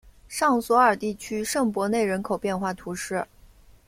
[0.27, 3.23] 尚索尔地区圣博内人口变化图示